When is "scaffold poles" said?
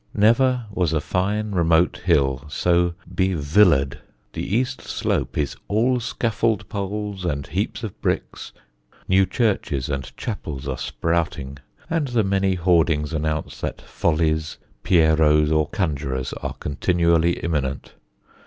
5.99-7.23